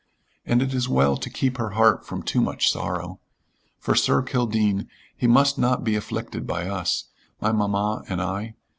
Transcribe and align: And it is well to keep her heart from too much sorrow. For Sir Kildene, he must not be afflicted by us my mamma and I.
And 0.47 0.63
it 0.63 0.73
is 0.73 0.89
well 0.89 1.15
to 1.15 1.29
keep 1.29 1.57
her 1.59 1.73
heart 1.77 2.07
from 2.07 2.23
too 2.23 2.41
much 2.41 2.71
sorrow. 2.71 3.19
For 3.77 3.93
Sir 3.93 4.23
Kildene, 4.23 4.87
he 5.15 5.27
must 5.27 5.59
not 5.59 5.83
be 5.83 5.95
afflicted 5.95 6.47
by 6.47 6.67
us 6.67 7.09
my 7.39 7.51
mamma 7.51 8.03
and 8.07 8.19
I. 8.19 8.55